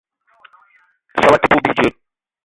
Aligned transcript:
Soobo 1.19 1.37
te 1.41 1.51
poup 1.51 1.65
bidjeu. 1.69 1.93